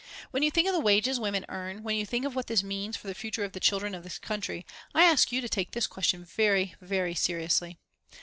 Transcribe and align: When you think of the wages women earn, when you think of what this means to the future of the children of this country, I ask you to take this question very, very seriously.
When 0.31 0.41
you 0.41 0.49
think 0.49 0.67
of 0.67 0.73
the 0.73 0.79
wages 0.79 1.19
women 1.19 1.45
earn, 1.47 1.83
when 1.83 1.95
you 1.95 2.07
think 2.07 2.25
of 2.25 2.35
what 2.35 2.47
this 2.47 2.63
means 2.63 2.97
to 2.97 3.05
the 3.05 3.13
future 3.13 3.43
of 3.43 3.51
the 3.51 3.59
children 3.59 3.93
of 3.93 4.01
this 4.01 4.17
country, 4.17 4.65
I 4.95 5.03
ask 5.03 5.31
you 5.31 5.41
to 5.41 5.47
take 5.49 5.73
this 5.73 5.85
question 5.85 6.25
very, 6.25 6.73
very 6.81 7.13
seriously. 7.13 7.77